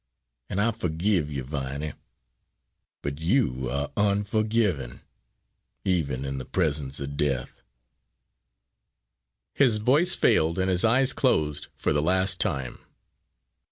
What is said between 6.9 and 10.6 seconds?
of death." His voice failed,